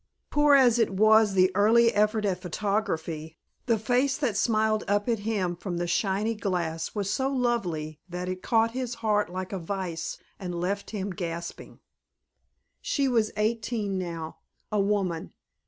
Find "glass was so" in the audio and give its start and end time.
6.33-7.29